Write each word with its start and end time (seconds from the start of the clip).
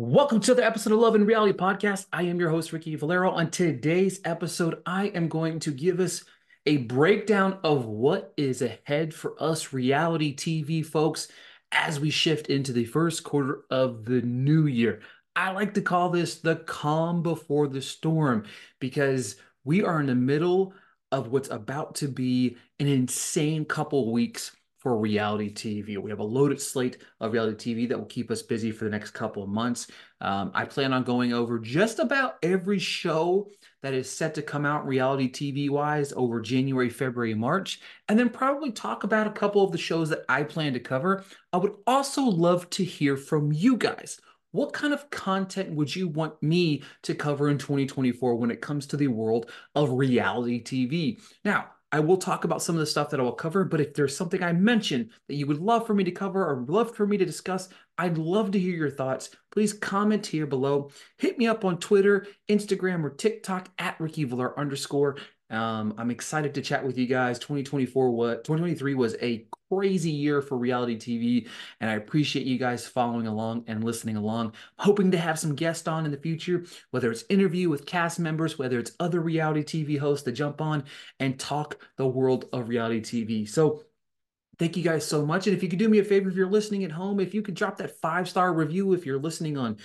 Welcome 0.00 0.38
to 0.42 0.54
the 0.54 0.64
episode 0.64 0.92
of 0.92 1.00
Love 1.00 1.16
in 1.16 1.26
Reality 1.26 1.58
Podcast. 1.58 2.06
I 2.12 2.22
am 2.22 2.38
your 2.38 2.50
host, 2.50 2.72
Ricky 2.72 2.94
Valero. 2.94 3.32
On 3.32 3.50
today's 3.50 4.20
episode, 4.24 4.80
I 4.86 5.06
am 5.06 5.26
going 5.26 5.58
to 5.58 5.72
give 5.72 5.98
us 5.98 6.22
a 6.66 6.76
breakdown 6.76 7.58
of 7.64 7.84
what 7.84 8.32
is 8.36 8.62
ahead 8.62 9.12
for 9.12 9.34
us 9.42 9.72
reality 9.72 10.36
TV 10.36 10.86
folks 10.86 11.26
as 11.72 11.98
we 11.98 12.10
shift 12.10 12.48
into 12.48 12.72
the 12.72 12.84
first 12.84 13.24
quarter 13.24 13.64
of 13.70 14.04
the 14.04 14.22
new 14.22 14.66
year. 14.66 15.00
I 15.34 15.50
like 15.50 15.74
to 15.74 15.82
call 15.82 16.10
this 16.10 16.36
the 16.36 16.54
calm 16.54 17.24
before 17.24 17.66
the 17.66 17.82
storm 17.82 18.44
because 18.78 19.34
we 19.64 19.82
are 19.82 19.98
in 19.98 20.06
the 20.06 20.14
middle 20.14 20.74
of 21.10 21.32
what's 21.32 21.50
about 21.50 21.96
to 21.96 22.06
be 22.06 22.56
an 22.78 22.86
insane 22.86 23.64
couple 23.64 24.12
weeks 24.12 24.52
for 24.78 24.96
reality 24.96 25.52
TV. 25.52 25.98
We 25.98 26.10
have 26.10 26.20
a 26.20 26.24
loaded 26.24 26.60
slate 26.60 26.98
of 27.20 27.32
reality 27.32 27.74
TV 27.74 27.88
that 27.88 27.98
will 27.98 28.06
keep 28.06 28.30
us 28.30 28.42
busy 28.42 28.70
for 28.70 28.84
the 28.84 28.90
next 28.90 29.10
couple 29.10 29.42
of 29.42 29.48
months. 29.48 29.88
Um, 30.20 30.50
I 30.54 30.64
plan 30.64 30.92
on 30.92 31.02
going 31.02 31.32
over 31.32 31.58
just 31.58 31.98
about 31.98 32.36
every 32.42 32.78
show 32.78 33.48
that 33.82 33.94
is 33.94 34.10
set 34.10 34.34
to 34.34 34.42
come 34.42 34.64
out 34.64 34.86
reality 34.86 35.30
TV 35.30 35.68
wise 35.68 36.12
over 36.16 36.40
January, 36.40 36.88
February, 36.88 37.34
March, 37.34 37.80
and 38.08 38.18
then 38.18 38.30
probably 38.30 38.70
talk 38.70 39.04
about 39.04 39.26
a 39.26 39.32
couple 39.32 39.64
of 39.64 39.72
the 39.72 39.78
shows 39.78 40.08
that 40.10 40.24
I 40.28 40.44
plan 40.44 40.72
to 40.74 40.80
cover. 40.80 41.24
I 41.52 41.56
would 41.56 41.74
also 41.86 42.22
love 42.22 42.70
to 42.70 42.84
hear 42.84 43.16
from 43.16 43.52
you 43.52 43.76
guys. 43.76 44.20
What 44.52 44.72
kind 44.72 44.94
of 44.94 45.10
content 45.10 45.74
would 45.74 45.94
you 45.94 46.08
want 46.08 46.42
me 46.42 46.82
to 47.02 47.14
cover 47.14 47.50
in 47.50 47.58
2024 47.58 48.34
when 48.36 48.50
it 48.50 48.62
comes 48.62 48.86
to 48.86 48.96
the 48.96 49.08
world 49.08 49.50
of 49.74 49.92
reality 49.92 50.62
TV? 50.62 51.20
Now, 51.44 51.66
I 51.90 52.00
will 52.00 52.18
talk 52.18 52.44
about 52.44 52.62
some 52.62 52.74
of 52.74 52.80
the 52.80 52.86
stuff 52.86 53.08
that 53.10 53.20
I 53.20 53.22
will 53.22 53.32
cover, 53.32 53.64
but 53.64 53.80
if 53.80 53.94
there's 53.94 54.16
something 54.16 54.42
I 54.42 54.52
mentioned 54.52 55.10
that 55.26 55.36
you 55.36 55.46
would 55.46 55.60
love 55.60 55.86
for 55.86 55.94
me 55.94 56.04
to 56.04 56.10
cover 56.10 56.44
or 56.44 56.64
love 56.68 56.94
for 56.94 57.06
me 57.06 57.16
to 57.16 57.24
discuss, 57.24 57.70
I'd 57.96 58.18
love 58.18 58.50
to 58.50 58.58
hear 58.58 58.76
your 58.76 58.90
thoughts. 58.90 59.30
Please 59.50 59.72
comment 59.72 60.26
here 60.26 60.46
below. 60.46 60.90
Hit 61.16 61.38
me 61.38 61.46
up 61.46 61.64
on 61.64 61.78
Twitter, 61.78 62.26
Instagram, 62.48 63.02
or 63.04 63.10
TikTok 63.10 63.70
at 63.78 63.98
Ricky 63.98 64.24
Valero 64.24 64.52
underscore. 64.56 65.16
Um, 65.50 65.94
I'm 65.96 66.10
excited 66.10 66.54
to 66.54 66.62
chat 66.62 66.84
with 66.84 66.98
you 66.98 67.06
guys. 67.06 67.38
2024 67.38 68.10
what 68.10 68.44
2023 68.44 68.94
was 68.94 69.16
a 69.22 69.46
crazy 69.70 70.10
year 70.10 70.42
for 70.42 70.58
reality 70.58 70.96
TV, 70.96 71.48
and 71.80 71.90
I 71.90 71.94
appreciate 71.94 72.46
you 72.46 72.58
guys 72.58 72.86
following 72.86 73.26
along 73.26 73.64
and 73.66 73.82
listening 73.82 74.16
along. 74.16 74.46
I'm 74.78 74.84
hoping 74.84 75.10
to 75.12 75.18
have 75.18 75.38
some 75.38 75.54
guests 75.54 75.88
on 75.88 76.04
in 76.04 76.10
the 76.10 76.18
future, 76.18 76.64
whether 76.90 77.10
it's 77.10 77.24
interview 77.28 77.68
with 77.68 77.86
cast 77.86 78.18
members, 78.18 78.58
whether 78.58 78.78
it's 78.78 78.92
other 79.00 79.20
reality 79.20 79.62
TV 79.62 79.98
hosts 79.98 80.24
to 80.24 80.32
jump 80.32 80.60
on 80.60 80.84
and 81.18 81.38
talk 81.38 81.78
the 81.96 82.06
world 82.06 82.46
of 82.52 82.68
reality 82.68 83.00
TV. 83.00 83.48
So 83.48 83.82
Thank 84.58 84.76
you 84.76 84.82
guys 84.82 85.06
so 85.06 85.24
much. 85.24 85.46
And 85.46 85.56
if 85.56 85.62
you 85.62 85.68
could 85.68 85.78
do 85.78 85.88
me 85.88 86.00
a 86.00 86.04
favor, 86.04 86.28
if 86.28 86.34
you're 86.34 86.50
listening 86.50 86.82
at 86.82 86.90
home, 86.90 87.20
if 87.20 87.32
you 87.32 87.42
could 87.42 87.54
drop 87.54 87.76
that 87.76 88.00
five 88.00 88.28
star 88.28 88.52
review, 88.52 88.92
if 88.92 89.06
you're 89.06 89.18
listening 89.18 89.56
on 89.56 89.76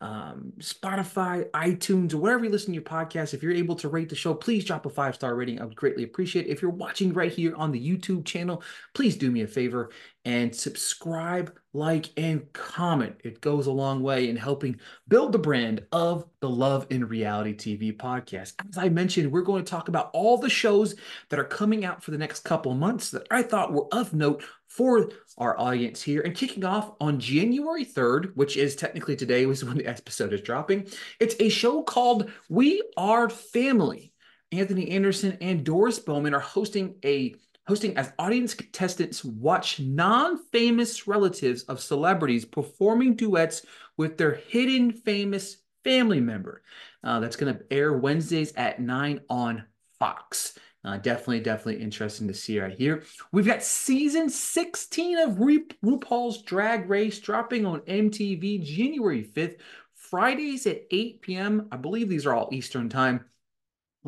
um, 0.00 0.52
Spotify, 0.60 1.50
iTunes, 1.50 2.14
wherever 2.14 2.44
you 2.44 2.50
listen 2.50 2.68
to 2.68 2.74
your 2.74 2.82
podcast, 2.82 3.34
if 3.34 3.42
you're 3.42 3.52
able 3.52 3.74
to 3.76 3.88
rate 3.88 4.08
the 4.08 4.14
show, 4.14 4.32
please 4.32 4.64
drop 4.64 4.86
a 4.86 4.90
five 4.90 5.16
star 5.16 5.34
rating. 5.34 5.60
I 5.60 5.64
would 5.64 5.74
greatly 5.74 6.04
appreciate 6.04 6.46
it. 6.46 6.50
If 6.50 6.62
you're 6.62 6.70
watching 6.70 7.12
right 7.12 7.32
here 7.32 7.54
on 7.56 7.72
the 7.72 7.80
YouTube 7.80 8.24
channel, 8.24 8.62
please 8.94 9.16
do 9.16 9.30
me 9.30 9.42
a 9.42 9.46
favor 9.48 9.90
and 10.24 10.54
subscribe, 10.54 11.56
like, 11.72 12.10
and 12.16 12.52
comment. 12.52 13.16
It 13.24 13.40
goes 13.40 13.66
a 13.66 13.72
long 13.72 14.02
way 14.02 14.28
in 14.28 14.36
helping 14.36 14.78
build 15.08 15.32
the 15.32 15.38
brand 15.38 15.84
of 15.90 16.26
the 16.40 16.50
Love 16.50 16.86
in 16.90 17.08
Reality 17.08 17.54
TV 17.54 17.96
podcast. 17.96 18.52
As 18.68 18.78
I 18.78 18.90
mentioned, 18.90 19.32
we're 19.32 19.42
going 19.42 19.64
to 19.64 19.70
talk 19.70 19.88
about 19.88 20.10
all 20.12 20.36
the 20.36 20.50
shows 20.50 20.94
that 21.30 21.40
are 21.40 21.44
coming 21.44 21.84
out 21.84 22.02
for 22.02 22.12
the 22.12 22.18
next 22.18 22.44
couple 22.44 22.74
months 22.74 23.10
that 23.10 23.26
I 23.30 23.42
thought 23.42 23.72
were 23.72 23.88
of 23.90 24.12
note 24.14 24.44
for 24.68 25.10
our 25.38 25.58
audience 25.58 26.00
here. 26.02 26.20
And 26.20 26.36
kicking 26.36 26.64
off 26.64 26.92
on 27.00 27.18
January 27.18 27.84
3rd, 27.84 28.36
which 28.36 28.56
is 28.56 28.76
technically 28.76 29.16
today, 29.16 29.46
was 29.46 29.64
when 29.64 29.78
the 29.78 29.86
episode 29.86 30.32
is 30.32 30.42
dropping, 30.42 30.86
it's 31.18 31.36
a 31.40 31.48
show 31.48 31.82
called 31.82 32.30
We 32.48 32.82
Are 32.96 33.28
Family. 33.28 34.12
Anthony 34.52 34.90
Anderson 34.90 35.36
and 35.40 35.64
Doris 35.64 35.98
Bowman 35.98 36.32
are 36.34 36.40
hosting 36.40 36.94
a 37.04 37.34
hosting 37.66 37.98
as 37.98 38.12
audience 38.18 38.54
contestants 38.54 39.22
watch 39.22 39.78
non-famous 39.78 41.06
relatives 41.06 41.64
of 41.64 41.82
celebrities 41.82 42.46
performing 42.46 43.14
duets 43.14 43.60
with 43.98 44.16
their 44.16 44.36
hidden 44.48 44.90
famous 44.90 45.58
family 45.84 46.18
member. 46.18 46.62
Uh, 47.04 47.20
that's 47.20 47.36
going 47.36 47.54
to 47.54 47.62
air 47.70 47.92
Wednesdays 47.92 48.54
at 48.54 48.80
9 48.80 49.20
on 49.28 49.64
Fox. 49.98 50.58
Uh, 50.84 50.96
definitely, 50.96 51.40
definitely 51.40 51.82
interesting 51.82 52.28
to 52.28 52.34
see 52.34 52.60
right 52.60 52.78
here. 52.78 53.02
We've 53.32 53.46
got 53.46 53.62
season 53.62 54.30
16 54.30 55.18
of 55.18 55.40
Ru- 55.40 55.66
RuPaul's 55.84 56.42
Drag 56.42 56.88
Race 56.88 57.18
dropping 57.18 57.66
on 57.66 57.80
MTV 57.80 58.64
January 58.64 59.24
5th, 59.24 59.56
Fridays 59.94 60.66
at 60.66 60.82
8 60.90 61.20
p.m. 61.20 61.68
I 61.72 61.76
believe 61.76 62.08
these 62.08 62.26
are 62.26 62.34
all 62.34 62.48
Eastern 62.52 62.88
time. 62.88 63.24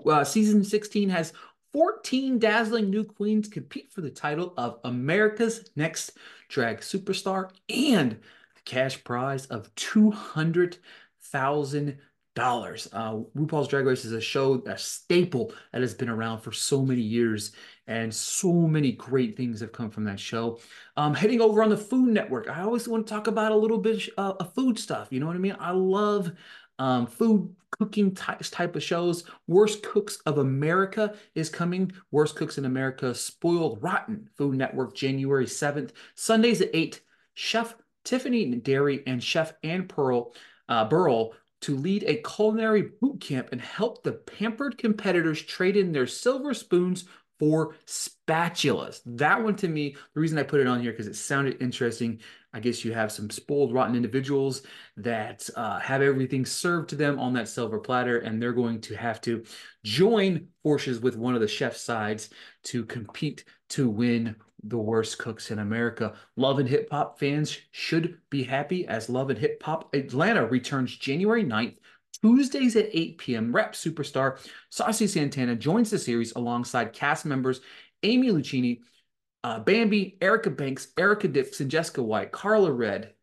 Uh, 0.07 0.25
season 0.25 0.65
16 0.65 1.11
has 1.11 1.33
14 1.73 2.39
dazzling 2.39 2.91
new 2.91 3.05
queens 3.05 3.49
compete 3.49 3.93
for 3.93 4.01
the 4.01 4.11
title 4.11 4.55
of 4.57 4.79
America's 4.85 5.71
Next 5.77 6.13
Drag 6.49 6.79
Superstar 6.79 7.51
and 7.69 8.13
the 8.13 8.63
cash 8.65 9.05
prize 9.05 9.47
of 9.47 9.75
$200,000. 9.75 11.99
Uh, 12.39 13.21
RuPaul's 13.37 13.69
Drag 13.69 13.85
Race 13.85 14.05
is 14.05 14.13
a 14.13 14.21
show, 14.21 14.63
a 14.67 14.79
staple 14.79 15.53
that 15.73 15.81
has 15.81 15.95
been 15.95 16.09
around 16.09 16.41
for 16.41 16.53
so 16.53 16.85
many 16.85 17.01
years, 17.01 17.53
and 17.87 18.15
so 18.15 18.53
many 18.53 18.93
great 18.93 19.37
things 19.37 19.61
have 19.61 19.73
come 19.73 19.91
from 19.91 20.05
that 20.05 20.21
show. 20.21 20.61
Um, 20.97 21.13
heading 21.15 21.41
over 21.41 21.63
on 21.63 21.71
the 21.71 21.77
Food 21.77 22.09
Network, 22.09 22.49
I 22.49 22.63
always 22.63 22.87
want 22.87 23.07
to 23.07 23.13
talk 23.13 23.27
about 23.27 23.53
a 23.53 23.57
little 23.57 23.79
bit 23.79 24.09
uh, 24.17 24.35
of 24.39 24.55
food 24.55 24.79
stuff. 24.79 25.09
You 25.11 25.21
know 25.21 25.27
what 25.27 25.37
I 25.37 25.41
mean? 25.41 25.57
I 25.59 25.73
love 25.73 26.33
um, 26.79 27.07
food 27.07 27.55
cooking 27.73 28.15
type, 28.15 28.41
type 28.41 28.77
of 28.77 28.83
shows. 28.83 29.25
Worst 29.47 29.83
Cooks 29.83 30.17
of 30.27 30.39
America 30.39 31.15
is 31.35 31.51
coming. 31.51 31.93
Worst 32.11 32.37
Cooks 32.37 32.59
in 32.59 32.65
America, 32.65 33.15
Spoiled 33.15 33.83
Rotten, 33.83 34.29
Food 34.37 34.57
Network, 34.57 34.95
January 34.95 35.47
7th. 35.47 35.91
Sundays 36.15 36.61
at 36.61 36.71
8, 36.73 37.01
Chef 37.35 37.75
Tiffany 38.05 38.55
Derry 38.55 39.03
and 39.07 39.23
Chef 39.23 39.53
Ann 39.63 39.87
Pearl, 39.87 40.33
uh, 40.69 40.87
Burrell 40.87 41.35
to 41.63 41.77
lead 41.77 42.05
a 42.05 42.23
culinary 42.23 42.91
boot 43.01 43.21
camp 43.21 43.49
and 43.53 43.61
help 43.61 44.03
the 44.03 44.13
pampered 44.13 44.79
competitors 44.79 45.43
trade 45.43 45.77
in 45.77 45.93
their 45.93 46.07
silver 46.07 46.55
spoons 46.55 47.05
for 47.41 47.75
spatulas. 47.87 49.01
That 49.07 49.43
one 49.43 49.57
to 49.57 49.69
me, 49.69 49.97
the 50.15 50.21
reason 50.21 50.39
I 50.39 50.43
put 50.43 50.61
it 50.61 50.67
on 50.67 50.81
here 50.81 50.93
because 50.93 51.07
it 51.07 51.17
sounded 51.17 51.61
interesting. 51.61 52.21
I 52.53 52.61
guess 52.61 52.85
you 52.85 52.93
have 52.93 53.11
some 53.11 53.31
spoiled, 53.31 53.73
rotten 53.73 53.97
individuals 53.97 54.63
that 54.99 55.49
uh, 55.57 55.79
have 55.79 56.03
everything 56.03 56.45
served 56.45 56.91
to 56.91 56.97
them 56.97 57.19
on 57.19 57.33
that 57.35 57.49
silver 57.49 57.79
platter, 57.79 58.19
and 58.19 58.43
they're 58.43 58.53
going 58.53 58.81
to 58.83 58.97
have 58.97 59.21
to 59.23 59.45
join 59.85 60.49
forces 60.63 61.01
with 61.01 61.17
one 61.17 61.35
of 61.35 61.41
the 61.41 61.49
chef's 61.49 61.81
sides 61.81 62.29
to 62.65 62.85
compete 62.85 63.45
to 63.71 63.89
win 63.89 64.37
the 64.63 64.79
worst 64.79 65.19
cooks 65.19 65.51
in 65.51 65.59
America. 65.59 66.15
Love 66.37 66.59
and 66.59 66.69
Hip 66.69 66.89
Hop 66.91 67.19
fans 67.19 67.59
should 67.71 68.19
be 68.31 68.43
happy 68.43 68.87
as 68.87 69.09
Love 69.09 69.31
and 69.31 69.39
Hip 69.39 69.63
Hop 69.63 69.95
Atlanta 69.95 70.47
returns 70.47 70.97
January 70.97 71.45
9th 71.45 71.77
Tuesdays 72.23 72.77
at 72.77 72.91
8 72.93 73.19
p.m., 73.19 73.53
rap 73.55 73.73
superstar 73.73 74.39
Saucy 74.69 75.07
Santana 75.07 75.57
joins 75.57 75.91
the 75.91 75.99
series 75.99 76.33
alongside 76.33 76.93
cast 76.93 77.25
members 77.25 77.61
Amy 78.03 78.29
Luciani, 78.29 78.81
uh, 79.45 79.59
Bambi, 79.61 80.19
Erica 80.21 80.51
Banks, 80.51 80.89
Erica 80.99 81.29
Dixon, 81.29 81.69
Jessica 81.69 82.03
White, 82.03 82.33
Carla 82.33 82.73
Red, 82.73 83.15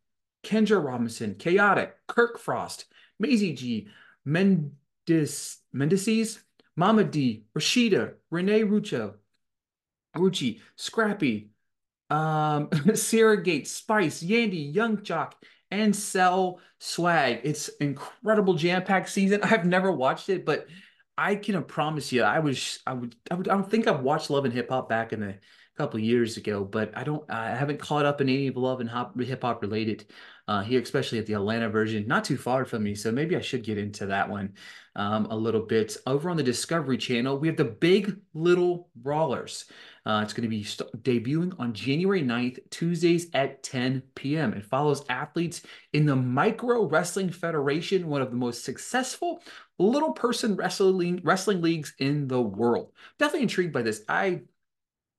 Kendra 0.44 0.84
Robinson, 0.84 1.36
Chaotic, 1.36 1.96
Kirk 2.08 2.40
Frost, 2.40 2.86
Maisie 3.20 3.54
G, 3.54 3.88
Mendes, 4.26 5.58
Mendeecees, 5.76 6.40
Momma 6.76 7.04
Dee, 7.04 7.46
Rashida, 7.58 8.14
Renee 8.30 8.62
Ruccio, 8.62 9.16
Rucci, 10.18 10.62
Scrappy, 10.76 11.50
um, 12.10 12.70
Spice, 13.66 14.24
Yandy, 14.24 14.74
Young 14.74 14.98
Joc, 14.98 15.34
and 15.72 15.96
sell 15.96 16.60
swag. 16.80 17.42
It's 17.44 17.70
incredible 17.80 18.54
jam-packed 18.56 19.10
season. 19.10 19.42
I've 19.44 19.66
never 19.66 19.92
watched 19.92 20.30
it, 20.30 20.46
but 20.46 20.68
I 21.18 21.36
can 21.36 21.62
promise 21.64 22.12
you, 22.12 22.24
I 22.24 22.40
was, 22.40 22.80
I 22.86 22.94
would, 22.94 23.16
I 23.32 23.36
would, 23.36 23.48
I 23.48 23.56
don't 23.56 23.70
think 23.70 23.88
I've 23.88 24.02
watched 24.02 24.30
Love 24.30 24.46
and 24.46 24.54
Hip 24.54 24.70
Hop 24.70 24.88
back 24.88 25.14
in 25.14 25.24
a 25.24 25.36
couple 25.78 26.00
years 26.00 26.38
ago, 26.38 26.64
but 26.64 26.92
I 26.96 27.04
don't, 27.04 27.30
I 27.30 27.56
haven't 27.56 27.80
caught 27.80 28.06
up 28.06 28.20
in 28.20 28.30
any 28.30 28.48
of 28.48 28.58
Love 28.58 28.82
and 28.82 28.90
hip 29.22 29.44
hop 29.44 29.62
related 29.62 30.06
uh, 30.48 30.64
here, 30.64 30.82
especially 30.82 31.20
at 31.20 31.26
the 31.26 31.34
Atlanta 31.34 31.70
version. 31.70 32.08
Not 32.08 32.24
too 32.24 32.38
far 32.38 32.66
from 32.66 32.84
me, 32.84 32.96
so 32.96 33.12
maybe 33.12 33.36
I 33.36 33.42
should 33.42 33.64
get 33.64 33.78
into 33.78 34.08
that 34.08 34.30
one 34.30 34.54
um, 34.96 35.28
a 35.30 35.36
little 35.36 35.62
bit. 35.62 35.96
Over 36.08 36.30
on 36.30 36.38
the 36.38 36.44
Discovery 36.44 36.98
Channel, 36.98 37.38
we 37.38 37.48
have 37.48 37.58
the 37.58 37.66
Big 37.66 38.18
Little 38.34 38.90
Brawlers. 38.96 39.66
Uh, 40.06 40.22
it's 40.24 40.32
going 40.32 40.44
to 40.44 40.50
be 40.50 40.64
st- 40.64 40.90
debuting 41.04 41.54
on 41.60 41.74
January 41.74 42.24
9th, 42.24 42.60
Tuesdays 42.70 43.28
at 43.34 43.62
10 43.62 44.02
p.m. 44.16 44.54
It 44.54 44.64
follows 44.64 45.04
athletes 45.10 45.64
in 45.92 46.06
the 46.06 46.16
Micro 46.16 46.86
Wrestling 46.86 47.30
Federation, 47.30 48.08
one 48.08 48.22
of 48.22 48.32
the 48.32 48.38
most 48.38 48.64
successful 48.64 49.42
little 49.80 50.12
person 50.12 50.56
wrestling 50.56 51.22
wrestling 51.24 51.62
leagues 51.62 51.94
in 52.00 52.28
the 52.28 52.42
world. 52.42 52.92
Definitely 53.20 53.44
intrigued 53.44 53.74
by 53.74 53.82
this. 53.82 54.04
I 54.10 54.42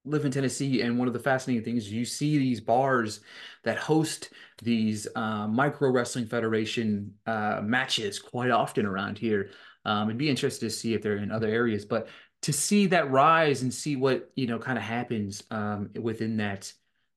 live 0.04 0.24
in 0.24 0.32
Tennessee, 0.32 0.80
and 0.82 0.98
one 0.98 1.08
of 1.08 1.14
the 1.14 1.20
fascinating 1.20 1.64
things 1.64 1.90
you 1.90 2.04
see 2.04 2.38
these 2.38 2.60
bars 2.60 3.20
that 3.64 3.78
host 3.78 4.30
these 4.62 5.06
uh, 5.14 5.46
micro 5.46 5.90
wrestling 5.90 6.26
federation 6.26 7.14
uh, 7.26 7.60
matches 7.62 8.18
quite 8.18 8.50
often 8.50 8.86
around 8.86 9.18
here. 9.18 9.50
Um, 9.84 10.10
and 10.10 10.18
be 10.18 10.28
interested 10.28 10.66
to 10.66 10.70
see 10.70 10.92
if 10.92 11.02
they're 11.02 11.16
in 11.16 11.30
other 11.30 11.48
areas, 11.48 11.84
but 11.84 12.08
to 12.42 12.52
see 12.52 12.86
that 12.86 13.10
rise 13.10 13.62
and 13.62 13.72
see 13.72 13.96
what 13.96 14.30
you 14.34 14.46
know 14.46 14.58
kind 14.58 14.78
of 14.78 14.84
happens 14.84 15.42
um, 15.50 15.90
within 16.00 16.36
that 16.38 16.72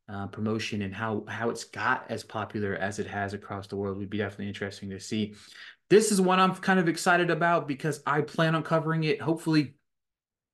uh, 0.10 0.28
promotion 0.28 0.82
and 0.82 0.94
how 0.94 1.24
how 1.28 1.50
it's 1.50 1.64
got 1.64 2.06
as 2.10 2.24
popular 2.24 2.76
as 2.76 3.00
it 3.00 3.08
has 3.08 3.34
across 3.34 3.68
the 3.68 3.76
world 3.76 3.98
would 3.98 4.10
be 4.10 4.18
definitely 4.18 4.48
interesting 4.48 4.90
to 4.90 5.00
see. 5.00 5.36
This 5.92 6.10
is 6.10 6.22
one 6.22 6.40
I'm 6.40 6.56
kind 6.56 6.80
of 6.80 6.88
excited 6.88 7.30
about 7.30 7.68
because 7.68 8.02
I 8.06 8.22
plan 8.22 8.56
on 8.56 8.64
covering 8.64 9.04
it 9.04 9.20
hopefully 9.20 9.74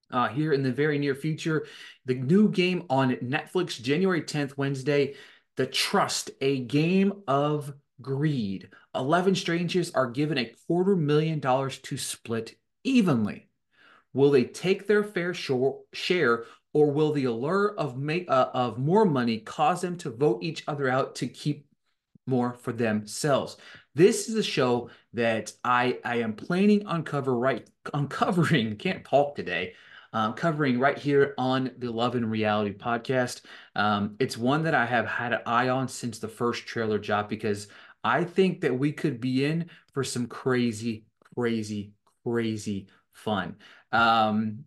uh, 0.10 0.30
here 0.30 0.51
in 0.51 0.63
the 0.63 0.72
very 0.72 0.98
near 0.98 1.13
future. 1.13 1.68
The 2.06 2.16
new 2.16 2.50
game 2.50 2.86
on 2.89 3.12
Netflix, 3.18 3.80
January 3.80 4.24
10th, 4.24 4.57
Wednesday, 4.57 5.13
The 5.56 5.68
Trust, 5.68 6.31
a 6.42 6.62
game 6.62 7.22
of 7.28 7.72
greed. 8.01 8.69
11 8.95 9.36
strangers 9.36 9.92
are 9.92 10.10
given 10.10 10.39
a 10.39 10.56
quarter 10.66 10.95
million 10.95 11.40
dollars 11.40 11.78
to 11.83 11.98
split 11.98 12.56
evenly. 12.83 13.48
Will 14.13 14.31
they 14.31 14.44
take 14.44 14.88
their 14.88 15.04
fair 15.04 15.36
share, 15.36 16.45
or 16.74 16.92
will 16.92 17.12
the 17.12 17.25
allure 17.25 17.75
of 17.78 17.95
make 17.95 18.28
uh, 18.28 18.50
of 18.56 18.80
more 18.80 19.06
money 19.06 19.38
cause 19.38 19.81
them 19.81 19.98
to 19.98 20.10
vote 20.10 20.42
each 20.42 20.63
other 20.68 20.90
out 20.90 21.13
to 21.18 21.28
keep 21.28 21.68
more 22.25 22.54
for 22.56 22.74
themselves? 22.74 23.57
This 23.97 24.29
is 24.29 24.35
a 24.35 24.44
show 24.44 24.91
that 25.13 25.51
I 25.63 25.97
I 26.05 26.17
am 26.17 26.33
planning 26.33 26.85
on 26.85 27.01
cover 27.01 27.35
right 27.35 27.67
uncovering. 27.95 28.75
Can't 28.77 29.03
talk 29.03 29.35
today 29.35 29.73
um, 30.13 30.33
covering 30.33 30.77
right 30.77 30.99
here 30.99 31.33
on 31.39 31.71
the 31.79 31.91
Love 31.91 32.15
in 32.15 32.29
Reality 32.29 32.75
podcast. 32.77 33.41
Um, 33.75 34.15
it's 34.19 34.38
one 34.38 34.61
that 34.65 34.75
I 34.75 34.85
have 34.85 35.07
had 35.07 35.33
an 35.33 35.39
eye 35.47 35.69
on 35.69 35.88
since 35.88 36.19
the 36.19 36.27
first 36.27 36.67
trailer 36.67 36.99
drop 36.99 37.27
because 37.27 37.69
I 38.03 38.23
think 38.23 38.61
that 38.61 38.77
we 38.77 38.91
could 38.91 39.19
be 39.19 39.45
in 39.45 39.67
for 39.95 40.03
some 40.03 40.27
crazy, 40.27 41.05
crazy, 41.35 41.94
crazy 42.23 42.89
fun. 43.13 43.55
Um, 43.91 44.65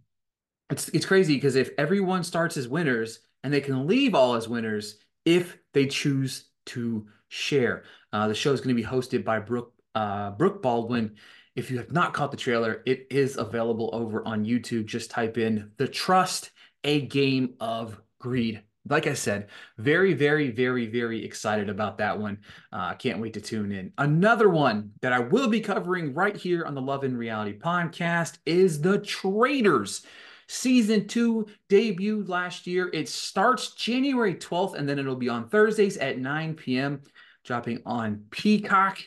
it's 0.71 0.89
it's 0.89 1.07
crazy 1.07 1.37
because 1.37 1.55
if 1.55 1.71
everyone 1.79 2.25
starts 2.25 2.57
as 2.57 2.67
winners 2.67 3.21
and 3.45 3.53
they 3.55 3.61
can 3.61 3.87
leave 3.87 4.17
all 4.17 4.35
as 4.35 4.49
winners 4.49 4.97
if 5.25 5.57
they 5.73 5.87
choose 5.87 6.47
to 6.67 7.07
share. 7.31 7.85
Uh, 8.13 8.29
the 8.29 8.35
show 8.35 8.53
is 8.53 8.61
going 8.61 8.77
to 8.77 8.83
be 8.83 8.87
hosted 8.87 9.25
by 9.25 9.39
Brooke 9.39 9.73
uh, 9.95 10.31
Brooke 10.33 10.63
Baldwin 10.63 11.17
if 11.57 11.71
you 11.71 11.79
have 11.79 11.93
not 11.93 12.15
caught 12.15 12.31
the 12.31 12.37
trailer, 12.37 12.83
it 12.87 13.07
is 13.11 13.37
available 13.37 13.91
over 13.93 14.27
on 14.27 14.45
YouTube. 14.45 14.87
Just 14.87 15.11
type 15.11 15.37
in 15.37 15.73
The 15.77 15.89
Trust, 15.89 16.51
a 16.85 17.03
game 17.03 17.55
of 17.61 18.01
greed. 18.19 18.63
Like 18.89 19.07
I 19.07 19.15
said, 19.15 19.49
very, 19.77 20.15
very, 20.15 20.51
very, 20.51 20.87
very 20.87 21.25
excited 21.25 21.69
about 21.69 21.99
that 21.99 22.19
one. 22.19 22.39
Uh, 22.73 22.95
can't 22.95 23.21
wait 23.21 23.35
to 23.35 23.41
tune 23.41 23.73
in. 23.73 23.93
Another 23.99 24.49
one 24.49 24.93
that 25.03 25.13
I 25.13 25.19
will 25.19 25.49
be 25.49 25.61
covering 25.61 26.15
right 26.15 26.37
here 26.37 26.65
on 26.65 26.75
the 26.75 26.81
Love 26.81 27.05
in 27.05 27.17
Reality 27.17 27.59
podcast 27.59 28.39
is 28.47 28.81
The 28.81 28.99
Traitors. 28.99 30.03
Season 30.49 31.07
two 31.07 31.47
debuted 31.69 32.29
last 32.29 32.67
year. 32.67 32.91
It 32.93 33.09
starts 33.09 33.75
January 33.75 34.35
12th, 34.35 34.75
and 34.75 34.89
then 34.89 34.99
it'll 34.99 35.15
be 35.15 35.29
on 35.29 35.49
Thursdays 35.49 35.97
at 35.99 36.19
9 36.19 36.55
p.m., 36.55 37.03
dropping 37.45 37.83
on 37.87 38.25
Peacock. 38.31 38.99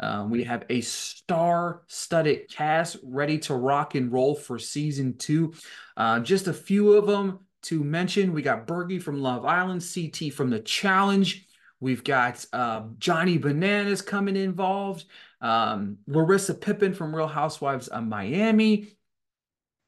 Um, 0.00 0.30
we 0.30 0.44
have 0.44 0.64
a 0.70 0.80
star-studded 0.80 2.48
cast 2.48 2.98
ready 3.02 3.38
to 3.40 3.54
rock 3.54 3.94
and 3.94 4.12
roll 4.12 4.34
for 4.34 4.58
season 4.58 5.16
two. 5.16 5.54
Uh, 5.96 6.20
just 6.20 6.46
a 6.46 6.52
few 6.52 6.92
of 6.92 7.06
them 7.06 7.40
to 7.62 7.82
mention. 7.82 8.32
We 8.32 8.42
got 8.42 8.66
Bergie 8.66 9.02
from 9.02 9.20
Love 9.20 9.44
Island, 9.44 9.84
CT 9.92 10.32
from 10.32 10.50
The 10.50 10.60
Challenge. 10.60 11.46
We've 11.80 12.04
got 12.04 12.44
uh, 12.52 12.82
Johnny 12.98 13.38
Bananas 13.38 14.02
coming 14.02 14.36
involved. 14.36 15.04
Um, 15.40 15.98
Larsa 16.08 16.60
Pippen 16.60 16.94
from 16.94 17.14
Real 17.14 17.28
Housewives 17.28 17.88
of 17.88 18.04
Miami. 18.04 18.96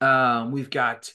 Um, 0.00 0.52
we've 0.52 0.70
got 0.70 1.12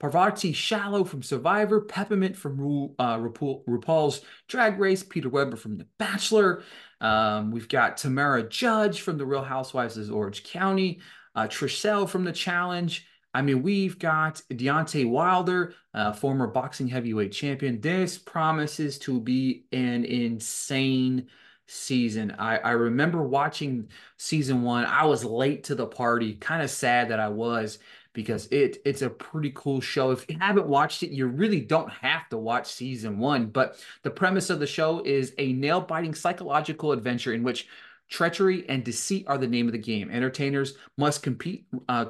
Parvati 0.00 0.52
Shallow 0.52 1.04
from 1.04 1.22
Survivor, 1.22 1.80
Peppermint 1.80 2.36
from 2.36 2.56
Ru, 2.56 2.94
uh, 2.98 3.16
RuPaul, 3.16 3.64
RuPaul's 3.64 4.22
Drag 4.46 4.78
Race, 4.78 5.02
Peter 5.02 5.28
Weber 5.28 5.56
from 5.56 5.76
The 5.76 5.86
Bachelor. 5.98 6.62
Um, 7.00 7.50
we've 7.50 7.68
got 7.68 7.96
Tamara 7.96 8.48
Judge 8.48 9.00
from 9.00 9.18
The 9.18 9.26
Real 9.26 9.42
Housewives 9.42 9.96
of 9.96 10.12
Orange 10.12 10.44
County, 10.44 11.00
uh, 11.34 11.48
Trishelle 11.48 12.08
from 12.08 12.24
The 12.24 12.32
Challenge. 12.32 13.06
I 13.34 13.42
mean, 13.42 13.62
we've 13.62 13.98
got 13.98 14.40
Deontay 14.50 15.08
Wilder, 15.08 15.74
uh, 15.94 16.12
former 16.12 16.46
boxing 16.46 16.88
heavyweight 16.88 17.32
champion. 17.32 17.80
This 17.80 18.18
promises 18.18 18.98
to 19.00 19.20
be 19.20 19.66
an 19.72 20.04
insane 20.04 21.28
season. 21.66 22.34
I, 22.38 22.58
I 22.58 22.70
remember 22.70 23.22
watching 23.22 23.88
season 24.16 24.62
one. 24.62 24.86
I 24.86 25.04
was 25.04 25.24
late 25.24 25.64
to 25.64 25.74
the 25.74 25.86
party, 25.86 26.34
kind 26.34 26.62
of 26.62 26.70
sad 26.70 27.10
that 27.10 27.20
I 27.20 27.28
was 27.28 27.78
because 28.18 28.48
it 28.50 28.82
it's 28.84 29.02
a 29.02 29.08
pretty 29.08 29.52
cool 29.54 29.80
show. 29.80 30.10
If 30.10 30.28
you 30.28 30.36
haven't 30.40 30.66
watched 30.66 31.04
it, 31.04 31.12
you 31.12 31.28
really 31.28 31.60
don't 31.60 31.88
have 31.88 32.28
to 32.30 32.36
watch 32.36 32.66
season 32.66 33.20
one. 33.20 33.46
But 33.46 33.76
the 34.02 34.10
premise 34.10 34.50
of 34.50 34.58
the 34.58 34.66
show 34.66 35.00
is 35.04 35.34
a 35.38 35.52
nail 35.52 35.80
biting 35.80 36.16
psychological 36.16 36.90
adventure 36.90 37.32
in 37.32 37.44
which 37.44 37.68
Treachery 38.08 38.64
and 38.70 38.82
deceit 38.82 39.26
are 39.28 39.36
the 39.36 39.46
name 39.46 39.66
of 39.66 39.72
the 39.72 39.78
game. 39.78 40.10
Entertainers 40.10 40.74
must 40.96 41.22
compete, 41.22 41.66
uh, 41.90 42.06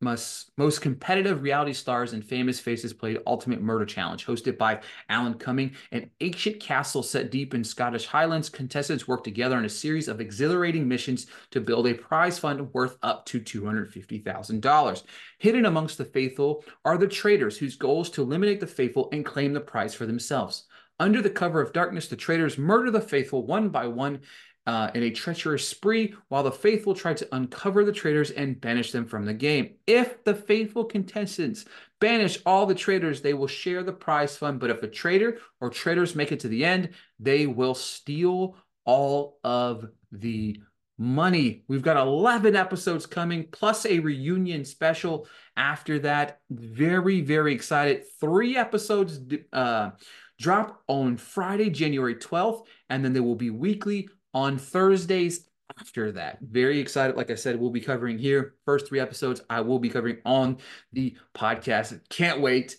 must 0.00 0.50
most 0.56 0.80
competitive 0.80 1.42
reality 1.42 1.74
stars 1.74 2.14
and 2.14 2.24
famous 2.24 2.58
faces 2.58 2.94
played 2.94 3.20
Ultimate 3.26 3.60
Murder 3.60 3.84
Challenge, 3.84 4.24
hosted 4.24 4.56
by 4.56 4.80
Alan 5.10 5.34
Cumming. 5.34 5.72
An 5.92 6.10
ancient 6.22 6.58
castle 6.58 7.02
set 7.02 7.30
deep 7.30 7.52
in 7.52 7.64
Scottish 7.64 8.06
Highlands, 8.06 8.48
contestants 8.48 9.06
work 9.06 9.24
together 9.24 9.56
on 9.56 9.66
a 9.66 9.68
series 9.68 10.08
of 10.08 10.22
exhilarating 10.22 10.88
missions 10.88 11.26
to 11.50 11.60
build 11.60 11.86
a 11.86 11.94
prize 11.94 12.38
fund 12.38 12.72
worth 12.72 12.96
up 13.02 13.26
to 13.26 13.38
$250,000. 13.38 15.02
Hidden 15.38 15.66
amongst 15.66 15.98
the 15.98 16.06
faithful 16.06 16.64
are 16.86 16.96
the 16.96 17.06
traitors, 17.06 17.58
whose 17.58 17.76
goal 17.76 18.00
is 18.00 18.10
to 18.10 18.22
eliminate 18.22 18.60
the 18.60 18.66
faithful 18.66 19.10
and 19.12 19.22
claim 19.22 19.52
the 19.52 19.60
prize 19.60 19.94
for 19.94 20.06
themselves. 20.06 20.64
Under 21.02 21.20
the 21.20 21.30
cover 21.30 21.60
of 21.60 21.72
darkness, 21.72 22.06
the 22.06 22.16
traitors 22.16 22.56
murder 22.56 22.90
the 22.90 23.00
faithful 23.00 23.44
one 23.44 23.70
by 23.70 23.88
one 23.88 24.20
uh, 24.66 24.90
in 24.94 25.02
a 25.02 25.10
treacherous 25.10 25.66
spree, 25.66 26.14
while 26.28 26.42
the 26.42 26.52
faithful 26.52 26.94
try 26.94 27.14
to 27.14 27.28
uncover 27.32 27.84
the 27.84 27.92
traitors 27.92 28.30
and 28.30 28.60
banish 28.60 28.92
them 28.92 29.06
from 29.06 29.24
the 29.24 29.34
game. 29.34 29.74
If 29.86 30.22
the 30.24 30.34
faithful 30.34 30.84
contestants 30.84 31.64
banish 32.00 32.38
all 32.46 32.66
the 32.66 32.74
traitors, 32.74 33.20
they 33.20 33.34
will 33.34 33.48
share 33.48 33.82
the 33.82 33.92
prize 33.92 34.36
fund. 34.36 34.60
But 34.60 34.70
if 34.70 34.82
a 34.82 34.88
traitor 34.88 35.38
or 35.60 35.70
traitors 35.70 36.14
make 36.14 36.32
it 36.32 36.40
to 36.40 36.48
the 36.48 36.64
end, 36.64 36.90
they 37.18 37.46
will 37.46 37.74
steal 37.74 38.56
all 38.84 39.38
of 39.42 39.86
the 40.12 40.60
money. 40.98 41.64
We've 41.68 41.82
got 41.82 41.96
11 41.96 42.54
episodes 42.54 43.06
coming, 43.06 43.48
plus 43.50 43.86
a 43.86 43.98
reunion 43.98 44.64
special 44.64 45.26
after 45.56 45.98
that. 46.00 46.40
Very, 46.50 47.20
very 47.20 47.54
excited. 47.54 48.04
Three 48.20 48.56
episodes 48.56 49.20
uh, 49.52 49.90
drop 50.38 50.82
on 50.86 51.16
Friday, 51.16 51.70
January 51.70 52.14
12th, 52.14 52.62
and 52.88 53.04
then 53.04 53.12
there 53.12 53.22
will 53.22 53.36
be 53.36 53.50
weekly 53.50 54.08
on 54.34 54.58
Thursdays 54.58 55.48
after 55.80 56.12
that. 56.12 56.38
Very 56.40 56.78
excited. 56.78 57.16
Like 57.16 57.30
I 57.30 57.34
said, 57.34 57.58
we'll 57.58 57.70
be 57.70 57.80
covering 57.80 58.18
here. 58.18 58.54
First 58.64 58.88
three 58.88 59.00
episodes 59.00 59.40
I 59.48 59.60
will 59.62 59.78
be 59.78 59.88
covering 59.88 60.18
on 60.24 60.58
the 60.92 61.16
podcast. 61.34 61.98
Can't 62.08 62.40
wait. 62.40 62.76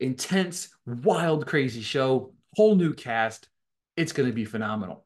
Intense, 0.00 0.68
wild, 0.84 1.46
crazy 1.46 1.80
show. 1.80 2.34
Whole 2.54 2.74
new 2.74 2.92
cast. 2.92 3.48
It's 3.96 4.12
going 4.12 4.28
to 4.28 4.34
be 4.34 4.44
phenomenal. 4.44 5.05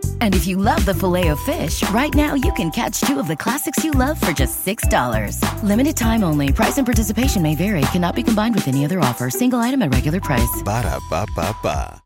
And 0.21 0.33
if 0.33 0.47
you 0.47 0.55
love 0.55 0.85
the 0.85 0.93
filet 0.93 1.27
of 1.27 1.39
fish, 1.41 1.87
right 1.89 2.13
now 2.15 2.35
you 2.35 2.53
can 2.53 2.71
catch 2.71 3.01
two 3.01 3.19
of 3.19 3.27
the 3.27 3.35
classics 3.35 3.83
you 3.83 3.91
love 3.91 4.21
for 4.21 4.31
just 4.31 4.65
$6. 4.65 5.63
Limited 5.63 5.97
time 5.97 6.23
only. 6.23 6.53
Price 6.53 6.77
and 6.77 6.87
participation 6.87 7.41
may 7.41 7.55
vary. 7.55 7.81
Cannot 7.91 8.15
be 8.15 8.23
combined 8.23 8.55
with 8.55 8.67
any 8.67 8.85
other 8.85 9.01
offer. 9.01 9.29
Single 9.29 9.59
item 9.59 9.81
at 9.81 9.93
regular 9.93 10.21
price. 10.21 10.61
Ba 10.63 10.83
da 10.83 10.99
ba 11.09 11.25
ba 11.35 11.55
ba. 11.61 12.01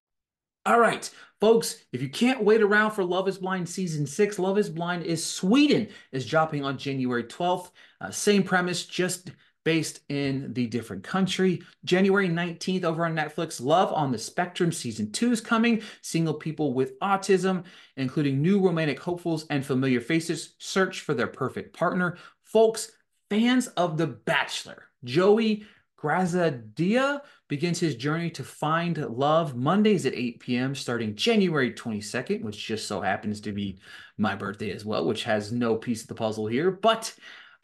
All 0.67 0.79
right, 0.79 1.07
folks, 1.39 1.77
if 1.93 2.01
you 2.01 2.09
can't 2.09 2.43
wait 2.43 2.59
around 2.59 2.91
for 2.91 3.03
Love 3.03 3.27
is 3.27 3.37
Blind 3.37 3.69
season 3.69 4.07
six, 4.07 4.39
Love 4.39 4.57
is 4.57 4.67
Blind 4.67 5.03
is 5.03 5.23
Sweden 5.23 5.89
is 6.11 6.25
dropping 6.25 6.65
on 6.65 6.79
January 6.79 7.23
12th. 7.23 7.69
Uh, 8.01 8.09
same 8.09 8.41
premise, 8.41 8.83
just 8.83 9.29
based 9.65 9.99
in 10.07 10.53
the 10.53 10.67
different 10.67 11.03
country. 11.03 11.61
January 11.83 12.29
19th 12.29 12.85
over 12.85 13.05
on 13.05 13.15
Netflix, 13.15 13.59
Love 13.59 13.91
on 13.91 14.11
the 14.11 14.17
Spectrum 14.17 14.71
season 14.71 15.11
2 15.11 15.33
is 15.33 15.41
coming. 15.41 15.81
Single 16.01 16.35
people 16.35 16.73
with 16.73 16.97
autism, 16.99 17.65
including 17.97 18.41
new 18.41 18.61
romantic 18.61 18.99
hopefuls 18.99 19.45
and 19.49 19.65
familiar 19.65 19.99
faces, 19.99 20.53
search 20.59 21.01
for 21.01 21.13
their 21.13 21.27
perfect 21.27 21.75
partner. 21.75 22.17
Folks, 22.43 22.91
fans 23.29 23.67
of 23.69 23.97
The 23.97 24.07
Bachelor, 24.07 24.83
Joey 25.03 25.65
Graziadei 25.99 27.19
begins 27.47 27.79
his 27.79 27.95
journey 27.95 28.29
to 28.29 28.43
find 28.43 28.97
love 28.97 29.55
Mondays 29.55 30.05
at 30.05 30.13
8 30.13 30.39
p.m. 30.39 30.75
starting 30.75 31.15
January 31.15 31.73
22nd, 31.73 32.43
which 32.43 32.63
just 32.63 32.87
so 32.87 33.01
happens 33.01 33.41
to 33.41 33.51
be 33.51 33.79
my 34.17 34.35
birthday 34.35 34.69
as 34.71 34.85
well, 34.85 35.05
which 35.05 35.23
has 35.23 35.51
no 35.51 35.75
piece 35.75 36.03
of 36.03 36.07
the 36.07 36.15
puzzle 36.15 36.45
here. 36.45 36.69
But 36.69 37.15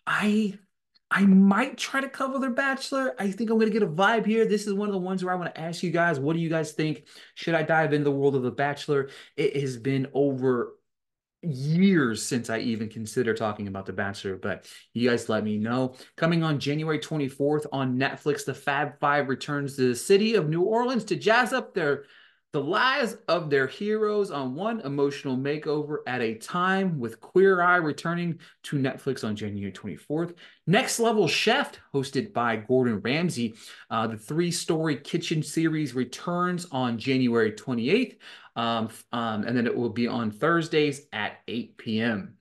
I 0.07 0.57
I 1.11 1.25
might 1.25 1.77
try 1.77 1.99
to 1.99 2.07
cover 2.07 2.39
The 2.39 2.49
Bachelor. 2.49 3.13
I 3.19 3.29
think 3.29 3.49
I'm 3.49 3.57
going 3.57 3.71
to 3.71 3.73
get 3.73 3.83
a 3.83 3.87
vibe 3.87 4.25
here. 4.25 4.45
This 4.45 4.65
is 4.65 4.73
one 4.73 4.87
of 4.87 4.93
the 4.93 4.99
ones 4.99 5.23
where 5.23 5.33
I 5.33 5.37
want 5.37 5.53
to 5.53 5.61
ask 5.61 5.83
you 5.83 5.91
guys, 5.91 6.21
what 6.21 6.33
do 6.33 6.39
you 6.39 6.49
guys 6.49 6.71
think? 6.71 7.03
Should 7.35 7.53
I 7.53 7.63
dive 7.63 7.91
into 7.91 8.05
the 8.05 8.11
world 8.11 8.35
of 8.35 8.43
The 8.43 8.51
Bachelor? 8.51 9.09
It 9.35 9.57
has 9.57 9.75
been 9.75 10.07
over 10.13 10.77
years 11.41 12.23
since 12.23 12.49
I 12.49 12.59
even 12.59 12.87
consider 12.87 13.33
talking 13.33 13.67
about 13.67 13.85
The 13.85 13.93
Bachelor, 13.93 14.37
but 14.37 14.65
you 14.93 15.09
guys 15.09 15.27
let 15.27 15.43
me 15.43 15.57
know. 15.57 15.95
Coming 16.15 16.43
on 16.43 16.59
January 16.59 16.99
24th 16.99 17.65
on 17.73 17.97
Netflix, 17.97 18.45
the 18.45 18.53
Fab 18.53 18.97
Five 18.99 19.27
returns 19.27 19.75
to 19.75 19.89
the 19.89 19.95
city 19.95 20.35
of 20.35 20.47
New 20.47 20.61
Orleans 20.61 21.03
to 21.05 21.17
jazz 21.17 21.51
up 21.51 21.73
their 21.73 22.05
the 22.53 22.61
lives 22.61 23.15
of 23.29 23.49
their 23.49 23.65
heroes 23.65 24.29
on 24.29 24.55
one 24.55 24.81
emotional 24.81 25.37
makeover 25.37 25.97
at 26.05 26.21
a 26.21 26.35
time, 26.35 26.99
with 26.99 27.21
Queer 27.21 27.61
Eye 27.61 27.77
returning 27.77 28.39
to 28.63 28.77
Netflix 28.77 29.23
on 29.23 29.37
January 29.37 29.71
24th. 29.71 30.35
Next 30.67 30.99
Level 30.99 31.29
Chef, 31.29 31.71
hosted 31.93 32.33
by 32.33 32.57
Gordon 32.57 32.99
Ramsay. 32.99 33.55
Uh, 33.89 34.07
the 34.07 34.17
three 34.17 34.51
story 34.51 34.97
kitchen 34.97 35.41
series 35.41 35.95
returns 35.95 36.67
on 36.71 36.97
January 36.97 37.53
28th, 37.53 38.17
um, 38.57 38.89
um, 39.13 39.43
and 39.43 39.55
then 39.55 39.65
it 39.65 39.75
will 39.75 39.89
be 39.89 40.07
on 40.07 40.31
Thursdays 40.31 41.07
at 41.13 41.39
8 41.47 41.77
p.m. 41.77 42.35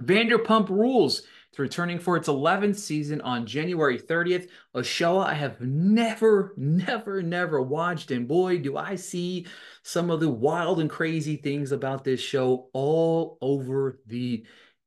Vanderpump 0.00 0.70
Rules 0.70 1.22
returning 1.58 1.98
for 1.98 2.16
its 2.16 2.28
11th 2.28 2.76
season 2.76 3.20
on 3.20 3.46
January 3.46 3.98
30th. 3.98 4.48
A 4.74 4.82
show 4.82 5.18
I 5.18 5.34
have 5.34 5.60
never, 5.60 6.54
never, 6.56 7.22
never 7.22 7.62
watched. 7.62 8.10
And 8.10 8.26
boy, 8.26 8.58
do 8.58 8.76
I 8.76 8.96
see 8.96 9.46
some 9.82 10.10
of 10.10 10.20
the 10.20 10.28
wild 10.28 10.80
and 10.80 10.90
crazy 10.90 11.36
things 11.36 11.72
about 11.72 12.04
this 12.04 12.20
show 12.20 12.68
all 12.72 13.38
over 13.40 14.00
the 14.06 14.44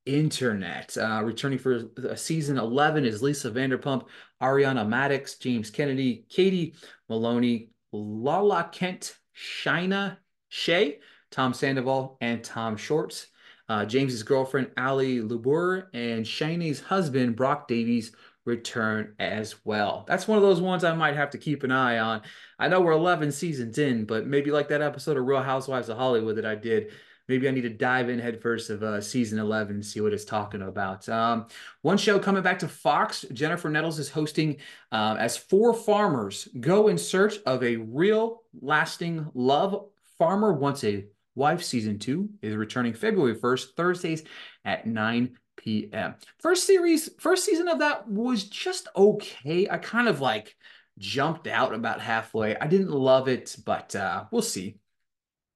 internet. 0.07 0.97
Uh, 0.97 1.21
returning 1.23 1.59
for 1.59 1.89
season 2.15 2.57
11 2.57 3.05
is 3.05 3.21
Lisa 3.21 3.51
Vanderpump, 3.51 4.05
Ariana 4.41 4.87
Madix, 4.87 5.39
James 5.39 5.69
Kennedy, 5.69 6.25
Katie 6.29 6.75
Maloney, 7.09 7.69
Lala 7.91 8.69
Kent, 8.71 9.17
Scheana 9.35 10.17
Shay, 10.49 10.99
Tom 11.29 11.53
Sandoval, 11.53 12.17
and 12.21 12.43
Tom 12.43 12.77
Schwartz. 12.77 13.27
Uh, 13.69 13.85
James's 13.85 14.23
girlfriend, 14.23 14.71
Ally 14.77 15.19
Lewber, 15.19 15.87
and 15.93 16.25
Scheana's 16.25 16.79
husband, 16.79 17.35
Brock 17.35 17.67
Davies, 17.67 18.11
return 18.47 19.13
as 19.19 19.55
well. 19.65 20.05
That's 20.07 20.27
one 20.27 20.37
of 20.37 20.41
those 20.41 20.61
ones 20.61 20.83
I 20.83 20.93
might 20.93 21.15
have 21.15 21.29
to 21.31 21.37
keep 21.37 21.63
an 21.63 21.71
eye 21.71 21.99
on. 21.99 22.21
I 22.57 22.69
know 22.69 22.81
we're 22.81 22.93
11 22.93 23.31
seasons 23.33 23.77
in, 23.77 24.05
but 24.05 24.25
maybe 24.25 24.51
like 24.51 24.69
that 24.69 24.81
episode 24.81 25.17
of 25.17 25.25
Real 25.25 25.43
Housewives 25.43 25.89
of 25.89 25.97
Hollywood 25.97 26.37
that 26.37 26.45
I 26.45 26.55
did, 26.55 26.91
maybe 27.27 27.47
I 27.47 27.51
need 27.51 27.61
to 27.61 27.69
dive 27.69 28.09
in 28.09 28.19
headfirst 28.19 28.69
of 28.69 28.83
uh, 28.83 29.01
season 29.01 29.37
11 29.37 29.75
and 29.75 29.85
see 29.85 29.99
what 29.99 30.13
it's 30.13 30.25
talking 30.25 30.61
about. 30.61 31.07
Um, 31.09 31.47
one 31.81 31.97
show 31.97 32.17
coming 32.19 32.41
back 32.41 32.59
to 32.59 32.69
Fox, 32.69 33.25
Jennifer 33.33 33.69
Nettles 33.69 33.99
is 33.99 34.09
hosting 34.09 34.57
um, 34.93 35.17
as 35.17 35.35
four 35.35 35.73
farmers 35.73 36.47
go 36.59 36.87
in 36.87 36.97
search 36.97 37.39
of 37.45 37.63
a 37.63 37.75
real 37.75 38.43
lasting 38.61 39.29
love. 39.33 39.87
Farmer 40.17 40.53
wants 40.53 40.83
a 40.85 41.05
Wife 41.37 41.63
season 41.63 41.99
two 41.99 42.29
is 42.41 42.55
returning 42.55 42.93
February 42.93 43.35
1st, 43.35 43.75
Thursdays 43.75 44.23
at 44.65 44.87
9 44.87 45.37
p.m. 45.55 46.15
First 46.39 46.65
series, 46.65 47.11
first 47.19 47.45
season 47.45 47.67
of 47.67 47.77
that 47.77 48.07
was 48.09 48.45
just 48.45 48.87
okay. 48.95 49.67
I 49.69 49.77
kind 49.77 50.07
of 50.07 50.19
like 50.19 50.55
jumped 50.97 51.45
out 51.45 51.75
about 51.75 52.01
halfway. 52.01 52.57
I 52.57 52.65
didn't 52.65 52.89
love 52.89 53.27
it, 53.27 53.55
but 53.65 53.95
uh, 53.95 54.23
we'll 54.31 54.41
see. 54.41 54.79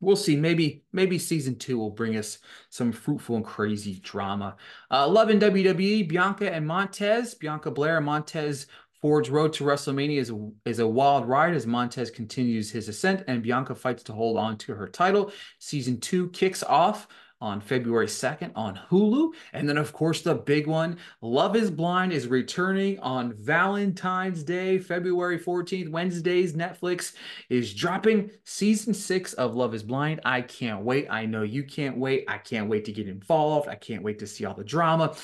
We'll 0.02 0.16
see. 0.16 0.36
Maybe 0.36 0.84
maybe 0.94 1.18
season 1.18 1.58
two 1.58 1.80
will 1.80 1.90
bring 1.90 2.16
us 2.16 2.38
some 2.70 2.92
fruitful 2.92 3.38
and 3.38 3.46
crazy 3.46 4.00
drama. 4.04 4.58
Uh, 4.92 5.08
love 5.08 5.32
in 5.32 5.40
WWE, 5.40 6.08
Bianca 6.08 6.54
and 6.54 6.68
Montez. 6.68 7.34
Bianca 7.34 7.72
Belair 7.72 7.98
and 7.98 8.06
Montez 8.06 8.68
Ford's 9.02 9.30
road 9.30 9.54
to 9.54 9.64
WrestleMania 9.64 10.20
is 10.20 10.30
a, 10.30 10.50
is 10.66 10.80
a 10.80 10.88
wild 10.88 11.28
ride 11.28 11.56
as 11.56 11.66
Montez 11.66 12.12
continues 12.12 12.70
his 12.70 12.88
ascent 12.88 13.24
and 13.28 13.42
Bianca 13.42 13.74
fights 13.74 14.04
to 14.04 14.14
hold 14.14 14.38
on 14.38 14.58
to 14.60 14.76
her 14.76 14.88
title. 14.88 15.32
Season 15.60 16.00
two 16.00 16.30
kicks 16.30 16.62
off 16.62 17.08
on 17.42 17.60
February 17.60 18.06
2nd 18.06 18.52
on 18.56 18.80
Hulu. 18.90 19.32
And 19.54 19.68
then, 19.68 19.78
of 19.78 19.92
course, 19.92 20.22
the 20.22 20.36
big 20.36 20.68
one 20.68 20.98
Love 21.22 21.56
is 21.56 21.72
Blind 21.72 22.14
is 22.14 22.28
returning 22.28 23.00
on 23.00 23.34
Valentine's 23.34 24.44
Day, 24.44 24.78
February 24.78 25.40
14th. 25.40 25.90
Wednesdays, 25.90 26.54
Netflix 26.54 27.14
is 27.50 27.74
dropping 27.74 28.30
season 28.44 28.94
six 28.94 29.34
of 29.34 29.56
Love 29.56 29.74
is 29.74 29.84
Blind. 29.84 30.22
I 30.24 30.42
can't 30.42 30.84
wait. 30.84 31.08
I 31.10 31.26
know 31.26 31.42
you 31.42 31.64
can't 31.64 31.98
wait. 31.98 32.26
I 32.28 32.38
can't 32.38 32.70
wait 32.70 32.86
to 32.86 32.92
get 32.92 33.08
involved. 33.08 33.68
I 33.68 33.76
can't 33.76 34.04
wait 34.04 34.20
to 34.20 34.28
see 34.28 34.46
all 34.46 34.54
the 34.54 34.64
drama. 34.64 35.16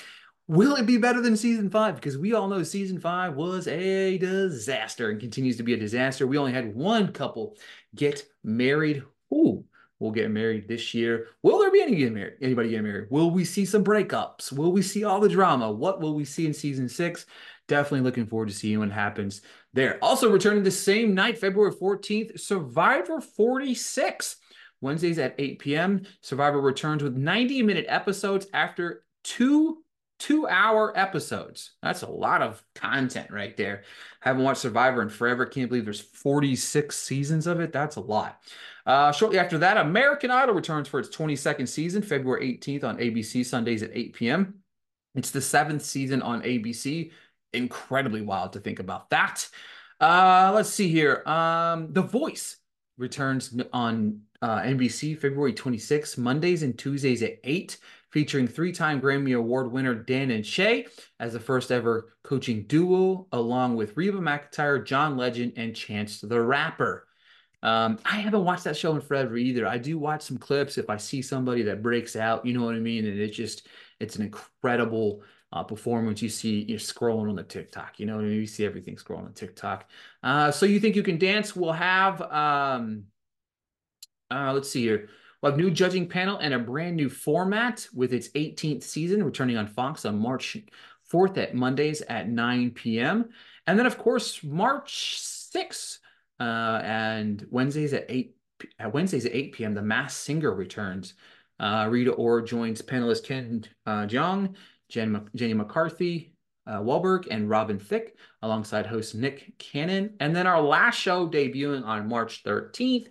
Will 0.49 0.77
it 0.77 0.85
be 0.85 0.97
better 0.97 1.19
than 1.19 1.35
season 1.35 1.69
five? 1.69 1.95
Because 1.95 2.17
we 2.17 2.33
all 2.33 2.47
know 2.47 2.63
season 2.63 3.01
five 3.01 3.35
was 3.35 3.67
a 3.67 4.17
disaster 4.17 5.09
and 5.09 5.19
continues 5.19 5.57
to 5.57 5.63
be 5.63 5.73
a 5.73 5.77
disaster. 5.77 6.25
We 6.25 6.37
only 6.37 6.53
had 6.53 6.73
one 6.73 7.11
couple 7.11 7.57
get 7.93 8.23
married. 8.45 9.03
Who 9.29 9.65
will 9.99 10.11
get 10.11 10.31
married 10.31 10.69
this 10.69 10.93
year? 10.93 11.27
Will 11.43 11.59
there 11.59 11.69
be 11.69 11.81
any 11.81 11.97
get 11.97 12.13
married? 12.13 12.35
Anybody 12.41 12.69
get 12.69 12.81
married? 12.81 13.07
Will 13.09 13.29
we 13.29 13.43
see 13.43 13.65
some 13.65 13.83
breakups? 13.83 14.53
Will 14.53 14.71
we 14.71 14.81
see 14.81 15.03
all 15.03 15.19
the 15.19 15.27
drama? 15.27 15.69
What 15.69 15.99
will 15.99 16.15
we 16.15 16.23
see 16.23 16.45
in 16.45 16.53
season 16.53 16.87
six? 16.87 17.25
Definitely 17.67 18.01
looking 18.01 18.25
forward 18.25 18.47
to 18.47 18.55
seeing 18.55 18.79
what 18.79 18.89
happens 18.89 19.41
there. 19.73 20.01
Also 20.01 20.31
returning 20.31 20.63
the 20.63 20.71
same 20.71 21.13
night, 21.13 21.37
February 21.37 21.73
14th, 21.73 22.39
Survivor 22.39 23.19
46. 23.19 24.37
Wednesdays 24.79 25.19
at 25.19 25.35
8 25.37 25.59
p.m. 25.59 26.03
Survivor 26.21 26.61
returns 26.61 27.03
with 27.03 27.17
90 27.17 27.63
minute 27.63 27.85
episodes 27.89 28.47
after 28.53 29.03
two 29.23 29.83
two 30.19 30.47
hour 30.47 30.97
episodes. 30.97 31.71
That's 31.81 32.01
a 32.01 32.09
lot 32.09 32.41
of 32.41 32.63
content 32.75 33.31
right 33.31 33.55
there. 33.55 33.83
I 34.23 34.29
Haven't 34.29 34.43
watched 34.43 34.61
Survivor 34.61 35.01
in 35.01 35.09
forever. 35.09 35.45
Can't 35.45 35.69
believe 35.69 35.85
there's 35.85 36.01
46 36.01 36.95
seasons 36.95 37.47
of 37.47 37.59
it. 37.59 37.71
That's 37.71 37.95
a 37.95 38.01
lot. 38.01 38.41
Uh, 38.85 39.11
shortly 39.11 39.37
after 39.37 39.57
that, 39.59 39.77
American 39.77 40.31
Idol 40.31 40.55
returns 40.55 40.87
for 40.87 40.99
its 40.99 41.15
22nd 41.15 41.67
season, 41.67 42.01
February 42.01 42.57
18th 42.57 42.83
on 42.83 42.97
ABC, 42.97 43.45
Sundays 43.45 43.83
at 43.83 43.91
8 43.93 44.13
p.m. 44.13 44.55
It's 45.15 45.31
the 45.31 45.41
seventh 45.41 45.83
season 45.83 46.21
on 46.21 46.41
ABC. 46.41 47.11
Incredibly 47.53 48.21
wild 48.21 48.53
to 48.53 48.59
think 48.59 48.79
about 48.79 49.09
that. 49.09 49.47
Uh, 49.99 50.51
let's 50.53 50.69
see 50.69 50.89
here. 50.89 51.23
Um, 51.27 51.91
The 51.91 52.01
Voice 52.01 52.57
returns 52.97 53.55
on 53.73 54.21
uh, 54.41 54.59
NBC 54.59 55.19
February 55.19 55.53
26th, 55.53 56.17
Mondays 56.17 56.63
and 56.63 56.77
Tuesdays 56.77 57.23
at 57.23 57.39
8, 57.43 57.77
featuring 58.11 58.47
three 58.47 58.71
time 58.71 59.01
Grammy 59.01 59.37
Award 59.37 59.71
winner 59.71 59.95
Dan 59.95 60.31
and 60.31 60.45
Shay 60.45 60.87
as 61.19 61.33
the 61.33 61.39
first 61.39 61.71
ever 61.71 62.13
coaching 62.23 62.63
duo, 62.63 63.27
along 63.31 63.75
with 63.75 63.95
Reba 63.97 64.19
McEntire, 64.19 64.85
John 64.85 65.17
Legend, 65.17 65.53
and 65.57 65.75
Chance 65.75 66.21
the 66.21 66.41
Rapper. 66.41 67.07
Um, 67.63 67.97
I 68.05 68.17
haven't 68.17 68.43
watched 68.43 68.65
that 68.65 68.77
show 68.77 68.93
in 68.95 69.01
forever 69.01 69.35
either. 69.35 69.67
I 69.67 69.77
do 69.77 69.97
watch 69.97 70.21
some 70.21 70.37
clips 70.37 70.77
if 70.77 70.89
I 70.89 70.97
see 70.97 71.21
somebody 71.21 71.63
that 71.63 71.81
breaks 71.81 72.15
out, 72.15 72.45
you 72.45 72.53
know 72.53 72.63
what 72.63 72.75
I 72.75 72.79
mean? 72.79 73.05
And 73.05 73.19
it's 73.19 73.35
just, 73.35 73.67
it's 73.99 74.15
an 74.15 74.23
incredible 74.23 75.23
uh, 75.51 75.63
performance. 75.63 76.21
You 76.21 76.29
see, 76.29 76.65
you're 76.67 76.77
scrolling 76.77 77.29
on 77.29 77.35
the 77.35 77.43
TikTok, 77.43 77.99
you 77.99 78.05
know, 78.05 78.19
you 78.19 78.45
see 78.45 78.63
everything 78.63 78.95
scrolling 78.95 79.25
on 79.25 79.33
TikTok. 79.33 79.89
Uh, 80.21 80.51
so 80.51 80.65
you 80.67 80.79
think 80.79 80.95
you 80.95 81.03
can 81.03 81.17
dance? 81.17 81.55
We'll 81.55 81.71
have, 81.71 82.21
um, 82.21 83.05
uh, 84.29 84.53
let's 84.53 84.69
see 84.69 84.83
here. 84.83 85.09
We'll 85.41 85.51
have 85.51 85.59
new 85.59 85.69
judging 85.69 86.07
panel 86.07 86.37
and 86.37 86.53
a 86.53 86.59
brand 86.59 86.95
new 86.95 87.09
format 87.09 87.87
with 87.93 88.13
its 88.13 88.29
18th 88.29 88.83
season 88.83 89.23
returning 89.23 89.57
on 89.57 89.67
Fox 89.67 90.03
on 90.05 90.17
March 90.17 90.57
4th 91.13 91.37
at 91.37 91.53
Mondays 91.53 92.01
at 92.01 92.27
9 92.27 92.71
p.m. 92.71 93.29
And 93.67 93.77
then, 93.77 93.85
of 93.85 93.97
course, 93.97 94.43
March 94.43 95.19
6th 95.53 95.99
uh, 96.39 96.81
and 96.83 97.45
Wednesdays 97.51 97.93
at 97.93 98.05
8 98.09 98.33
at 98.79 98.91
Wednesdays 98.91 99.27
at 99.27 99.35
8 99.35 99.51
p.m. 99.53 99.73
The 99.75 99.83
Masked 99.83 100.19
Singer 100.19 100.53
returns. 100.53 101.13
Uh, 101.59 101.87
Rita 101.89 102.11
Ora 102.11 102.43
joins 102.43 102.81
panelist 102.81 103.23
Ken 103.23 103.63
uh, 103.85 104.07
Jeong, 104.07 104.55
Jen, 104.89 105.29
Jenny 105.35 105.53
McCarthy, 105.53 106.33
uh, 106.65 106.79
Wahlberg, 106.79 107.27
and 107.29 107.49
Robin 107.49 107.77
Thicke, 107.77 108.15
alongside 108.41 108.87
host 108.87 109.13
Nick 109.13 109.53
Cannon. 109.59 110.15
And 110.19 110.35
then 110.35 110.47
our 110.47 110.61
last 110.61 110.95
show 110.99 111.27
debuting 111.27 111.85
on 111.85 112.09
March 112.09 112.43
13th, 112.43 113.09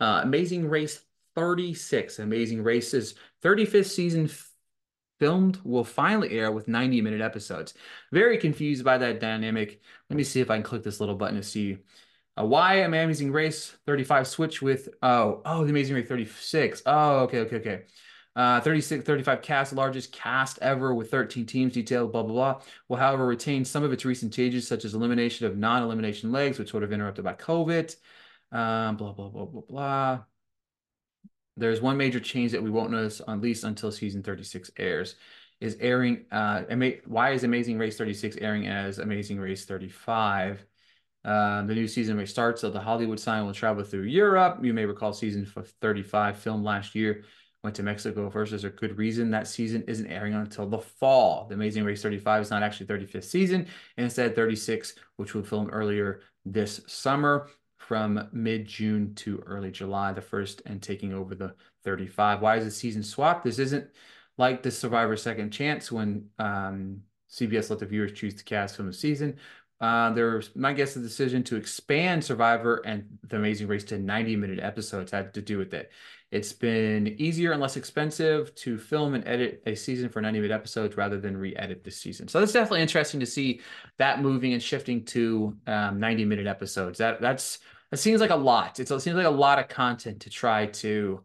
uh, 0.00 0.20
Amazing 0.22 0.68
Race 0.68 1.00
36. 1.34 2.18
Amazing 2.18 2.62
Race's 2.62 3.14
35th 3.42 3.90
season 3.90 4.30
filmed 5.18 5.60
will 5.62 5.84
finally 5.84 6.30
air 6.30 6.50
with 6.50 6.68
90 6.68 7.00
minute 7.00 7.20
episodes. 7.20 7.74
Very 8.10 8.38
confused 8.38 8.84
by 8.84 8.98
that 8.98 9.20
dynamic. 9.20 9.80
Let 10.10 10.16
me 10.16 10.24
see 10.24 10.40
if 10.40 10.50
I 10.50 10.56
can 10.56 10.62
click 10.62 10.82
this 10.82 11.00
little 11.00 11.14
button 11.14 11.36
to 11.36 11.42
see 11.42 11.78
uh, 12.38 12.44
why 12.44 12.76
am 12.76 12.94
Amazing 12.94 13.30
Race 13.30 13.76
35 13.86 14.26
switch 14.26 14.62
with, 14.62 14.88
oh, 15.02 15.42
oh, 15.44 15.64
the 15.64 15.70
Amazing 15.70 15.96
Race 15.96 16.08
36. 16.08 16.82
Oh, 16.86 17.18
okay, 17.20 17.40
okay, 17.40 17.56
okay. 17.56 17.82
Uh, 18.34 18.60
36, 18.60 19.04
35 19.04 19.42
cast, 19.42 19.72
largest 19.74 20.12
cast 20.12 20.58
ever 20.62 20.94
with 20.94 21.10
13 21.10 21.44
teams 21.44 21.74
detailed, 21.74 22.10
blah, 22.10 22.22
blah, 22.22 22.32
blah. 22.32 22.62
Will, 22.88 22.96
however, 22.96 23.26
retain 23.26 23.64
some 23.64 23.82
of 23.82 23.92
its 23.92 24.06
recent 24.06 24.32
changes, 24.32 24.66
such 24.66 24.86
as 24.86 24.94
elimination 24.94 25.46
of 25.46 25.58
non 25.58 25.82
elimination 25.82 26.32
legs, 26.32 26.58
which 26.58 26.72
would 26.72 26.82
have 26.82 26.92
interrupted 26.92 27.24
by 27.24 27.34
COVID. 27.34 27.94
Um, 28.50 28.96
blah, 28.96 29.12
blah, 29.12 29.28
blah, 29.28 29.44
blah, 29.44 29.62
blah. 29.68 30.20
There's 31.56 31.80
one 31.80 31.96
major 31.96 32.20
change 32.20 32.52
that 32.52 32.62
we 32.62 32.70
won't 32.70 32.90
notice, 32.90 33.20
at 33.26 33.40
least 33.40 33.64
until 33.64 33.92
season 33.92 34.22
36 34.22 34.70
airs. 34.78 35.16
Is 35.60 35.76
airing, 35.80 36.24
uh, 36.32 36.62
why 37.06 37.30
is 37.30 37.44
Amazing 37.44 37.78
Race 37.78 37.96
36 37.96 38.36
airing 38.40 38.66
as 38.66 38.98
Amazing 38.98 39.38
Race 39.38 39.64
35? 39.64 40.64
Uh, 41.24 41.62
the 41.62 41.74
new 41.74 41.86
season 41.86 42.16
may 42.16 42.26
start, 42.26 42.58
so 42.58 42.68
the 42.68 42.80
Hollywood 42.80 43.20
sign 43.20 43.46
will 43.46 43.54
travel 43.54 43.84
through 43.84 44.02
Europe. 44.02 44.58
You 44.62 44.74
may 44.74 44.86
recall 44.86 45.12
season 45.12 45.46
35 45.80 46.38
filmed 46.38 46.64
last 46.64 46.96
year 46.96 47.24
went 47.62 47.76
to 47.76 47.82
Mexico 47.82 48.28
first. 48.28 48.50
There's 48.50 48.64
a 48.64 48.70
good 48.70 48.98
reason 48.98 49.30
that 49.30 49.46
season 49.46 49.84
isn't 49.86 50.06
airing 50.06 50.34
until 50.34 50.66
the 50.66 50.78
fall. 50.78 51.46
The 51.48 51.54
Amazing 51.54 51.84
Race 51.84 52.02
35 52.02 52.42
is 52.42 52.50
not 52.50 52.62
actually 52.62 52.86
35th 52.86 53.24
season, 53.24 53.68
instead 53.96 54.34
36, 54.34 54.94
which 55.16 55.34
will 55.34 55.44
film 55.44 55.70
earlier 55.70 56.20
this 56.44 56.80
summer 56.86 57.48
from 57.92 58.26
mid 58.32 58.64
June 58.64 59.14
to 59.16 59.42
early 59.44 59.70
July, 59.70 60.14
the 60.14 60.22
first 60.22 60.62
and 60.64 60.80
taking 60.80 61.12
over 61.12 61.34
the 61.34 61.54
35. 61.84 62.40
Why 62.40 62.56
is 62.56 62.64
the 62.64 62.70
season 62.70 63.02
swapped? 63.02 63.44
This 63.44 63.58
isn't 63.58 63.86
like 64.38 64.62
the 64.62 64.70
Survivor 64.70 65.14
Second 65.14 65.50
Chance 65.50 65.92
when 65.92 66.24
um, 66.38 67.02
CBS 67.30 67.68
let 67.68 67.80
the 67.80 67.84
viewers 67.84 68.12
choose 68.12 68.34
to 68.36 68.44
cast 68.44 68.76
from 68.76 68.86
the 68.86 68.94
season. 68.94 69.36
Uh, 69.78 70.10
there's 70.10 70.56
my 70.56 70.72
guess 70.72 70.94
the 70.94 71.00
decision 71.00 71.42
to 71.42 71.56
expand 71.56 72.24
Survivor 72.24 72.76
and 72.86 73.04
The 73.28 73.36
Amazing 73.36 73.66
Race 73.68 73.84
to 73.84 73.98
90 73.98 74.36
minute 74.36 74.60
episodes 74.60 75.12
had 75.12 75.34
to 75.34 75.42
do 75.42 75.58
with 75.58 75.74
it. 75.74 75.90
It's 76.30 76.54
been 76.54 77.08
easier 77.18 77.52
and 77.52 77.60
less 77.60 77.76
expensive 77.76 78.54
to 78.54 78.78
film 78.78 79.12
and 79.12 79.28
edit 79.28 79.62
a 79.66 79.74
season 79.74 80.08
for 80.08 80.22
90 80.22 80.40
minute 80.40 80.54
episodes 80.54 80.96
rather 80.96 81.20
than 81.20 81.36
re-edit 81.36 81.84
this 81.84 81.98
season. 81.98 82.26
So 82.26 82.40
that's 82.40 82.52
definitely 82.52 82.80
interesting 82.80 83.20
to 83.20 83.26
see 83.26 83.60
that 83.98 84.22
moving 84.22 84.54
and 84.54 84.62
shifting 84.62 85.04
to 85.06 85.54
um, 85.66 86.00
90 86.00 86.24
minute 86.24 86.46
episodes. 86.46 86.96
That 86.96 87.20
that's 87.20 87.58
that 87.92 87.98
seems 87.98 88.22
like 88.22 88.30
a 88.30 88.36
lot. 88.36 88.80
It's, 88.80 88.90
it 88.90 89.00
seems 89.00 89.16
like 89.16 89.26
a 89.26 89.30
lot 89.30 89.58
of 89.58 89.68
content 89.68 90.22
to 90.22 90.30
try 90.30 90.64
to 90.66 91.22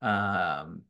um, 0.00 0.82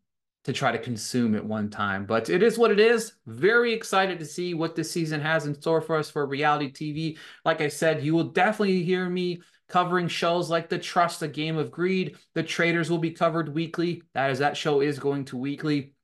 to 0.45 0.53
try 0.53 0.71
to 0.71 0.79
consume 0.79 1.35
at 1.35 1.43
one 1.43 1.71
time. 1.71 2.05
But 2.05 2.29
it 2.29 2.43
is 2.43 2.59
what 2.59 2.71
it 2.71 2.79
is. 2.79 3.15
Very 3.27 3.73
excited 3.73 4.19
to 4.19 4.27
see 4.27 4.53
what 4.53 4.77
this 4.77 4.91
season 4.91 5.23
has 5.23 5.47
in 5.47 5.55
store 5.55 5.81
for 5.81 5.97
us 5.97 6.11
for 6.11 6.27
reality 6.27 6.71
TV. 6.71 7.19
Like 7.43 7.63
I 7.63 7.69
said, 7.69 8.05
you 8.05 8.13
will 8.13 8.25
definitely 8.25 8.83
hear 8.83 9.09
me 9.09 9.41
covering 9.67 10.09
shows 10.09 10.51
like 10.51 10.69
The 10.69 10.79
Trust, 10.79 11.23
A 11.23 11.29
Game 11.29 11.57
of 11.57 11.71
Greed. 11.71 12.17
The 12.35 12.43
Traitors 12.43 12.91
will 12.91 12.99
be 12.99 13.13
covered 13.13 13.55
weekly. 13.55 14.03
That 14.13 14.31
is 14.31 14.41
that 14.41 14.59
show 14.59 14.83
is 14.83 14.99
going 14.99 15.25
to 15.27 15.39
weekly. 15.39 15.95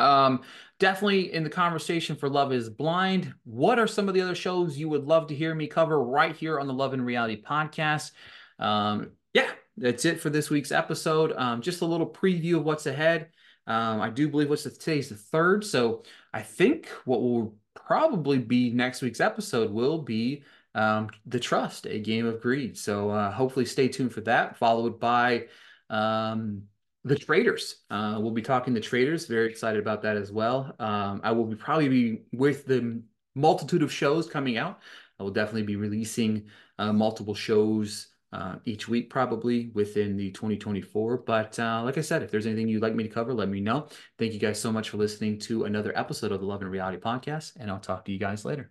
Um, 0.00 0.42
definitely 0.78 1.32
in 1.32 1.44
the 1.44 1.50
conversation 1.50 2.16
for 2.16 2.28
Love 2.28 2.52
is 2.52 2.68
Blind. 2.68 3.34
What 3.44 3.78
are 3.78 3.86
some 3.86 4.08
of 4.08 4.14
the 4.14 4.22
other 4.22 4.34
shows 4.34 4.78
you 4.78 4.88
would 4.88 5.04
love 5.04 5.28
to 5.28 5.34
hear 5.34 5.54
me 5.54 5.66
cover 5.66 6.02
right 6.02 6.34
here 6.34 6.58
on 6.58 6.66
the 6.66 6.72
Love 6.72 6.94
in 6.94 7.02
Reality 7.02 7.40
podcast? 7.40 8.12
Um, 8.58 9.12
yeah, 9.34 9.50
that's 9.76 10.04
it 10.04 10.20
for 10.20 10.30
this 10.30 10.50
week's 10.50 10.72
episode. 10.72 11.32
Um, 11.36 11.60
just 11.60 11.82
a 11.82 11.86
little 11.86 12.08
preview 12.08 12.56
of 12.56 12.64
what's 12.64 12.86
ahead. 12.86 13.28
Um, 13.66 14.00
I 14.00 14.10
do 14.10 14.28
believe 14.28 14.48
what's 14.48 14.64
the, 14.64 14.70
today's 14.70 15.10
the 15.10 15.16
third, 15.16 15.64
so 15.64 16.02
I 16.32 16.42
think 16.42 16.88
what 17.04 17.20
will 17.20 17.54
probably 17.74 18.38
be 18.38 18.70
next 18.70 19.02
week's 19.02 19.20
episode 19.20 19.70
will 19.70 19.98
be 19.98 20.42
um, 20.74 21.10
the 21.26 21.38
Trust, 21.38 21.86
a 21.86 21.98
game 21.98 22.26
of 22.26 22.40
greed. 22.40 22.76
So 22.78 23.10
uh, 23.10 23.30
hopefully, 23.30 23.66
stay 23.66 23.88
tuned 23.88 24.12
for 24.12 24.22
that. 24.22 24.56
Followed 24.56 24.98
by 24.98 25.46
um, 25.88 26.62
the 27.04 27.16
traitors. 27.16 27.76
Uh, 27.90 28.18
we'll 28.20 28.32
be 28.32 28.42
talking 28.42 28.74
to 28.74 28.80
traitors. 28.80 29.26
Very 29.26 29.48
excited 29.48 29.80
about 29.80 30.02
that 30.02 30.16
as 30.16 30.30
well. 30.30 30.74
Um, 30.78 31.20
I 31.24 31.32
will 31.32 31.46
be 31.46 31.56
probably 31.56 31.88
be 31.88 32.22
with 32.32 32.66
the 32.66 33.02
multitude 33.34 33.82
of 33.82 33.92
shows 33.92 34.28
coming 34.28 34.58
out. 34.58 34.80
I 35.18 35.22
will 35.22 35.30
definitely 35.30 35.62
be 35.62 35.76
releasing 35.76 36.46
uh, 36.78 36.92
multiple 36.92 37.34
shows 37.34 38.08
uh, 38.32 38.56
each 38.64 38.88
week, 38.88 39.10
probably 39.10 39.70
within 39.74 40.16
the 40.16 40.30
2024. 40.30 41.18
But 41.18 41.58
uh, 41.58 41.82
like 41.84 41.98
I 41.98 42.02
said, 42.02 42.22
if 42.22 42.30
there's 42.30 42.46
anything 42.46 42.68
you'd 42.68 42.82
like 42.82 42.94
me 42.94 43.02
to 43.02 43.08
cover, 43.08 43.34
let 43.34 43.48
me 43.48 43.60
know. 43.60 43.88
Thank 44.18 44.32
you 44.32 44.38
guys 44.38 44.60
so 44.60 44.70
much 44.72 44.90
for 44.90 44.96
listening 44.98 45.38
to 45.40 45.64
another 45.64 45.96
episode 45.98 46.32
of 46.32 46.40
the 46.40 46.46
Love 46.46 46.62
in 46.62 46.68
Reality 46.68 46.98
Podcast, 46.98 47.52
and 47.58 47.70
I'll 47.70 47.80
talk 47.80 48.04
to 48.04 48.12
you 48.12 48.18
guys 48.18 48.44
later. 48.44 48.70